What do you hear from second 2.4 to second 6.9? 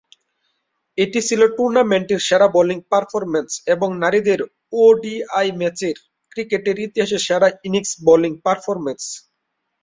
bowling performance এবং নারীদের ODI ম্যাচের ক্রিকেটের